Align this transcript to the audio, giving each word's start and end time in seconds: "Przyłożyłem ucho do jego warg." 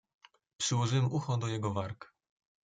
"Przyłożyłem 0.57 1.11
ucho 1.11 1.37
do 1.37 1.47
jego 1.47 1.73
warg." 1.73 2.13